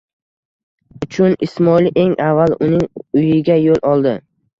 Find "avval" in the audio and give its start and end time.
2.29-2.55